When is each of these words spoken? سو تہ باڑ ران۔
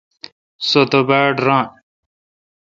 سو 0.67 0.81
تہ 0.89 0.99
باڑ 1.07 1.31
ران۔ 1.45 1.65